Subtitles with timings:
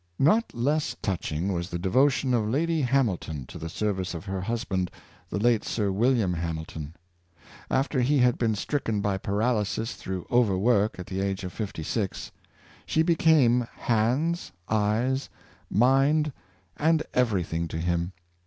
[0.17, 4.41] Not less touching was the devotion of Lady Ham ilton to the service of her
[4.41, 4.89] husband,
[5.29, 6.95] the late Sir William Hamilton.
[7.69, 12.31] After he had been stricken by paralysis through overwork at the age of fifty six,
[12.87, 15.29] she became hands, eyes,
[15.69, 16.33] mind
[16.77, 18.11] and everything to him.